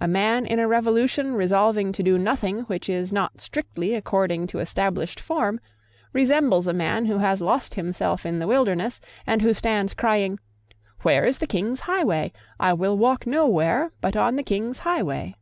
[0.00, 4.58] A man in a revolution resolving to do nothing which is not strictly according to
[4.58, 5.60] established form
[6.12, 10.40] resembles a man who has lost himself in the wilderness, and who stands crying
[11.02, 12.32] 'Where is the king's highway?
[12.58, 15.36] I will walk nowhere but on the king's highway.'